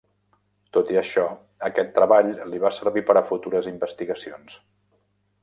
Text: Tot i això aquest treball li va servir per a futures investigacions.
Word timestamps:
Tot 0.77 0.87
i 0.93 0.95
això 1.01 1.25
aquest 1.67 1.91
treball 1.99 2.31
li 2.55 2.63
va 2.65 2.73
servir 2.79 3.05
per 3.11 3.17
a 3.23 3.25
futures 3.29 3.71
investigacions. 3.75 4.59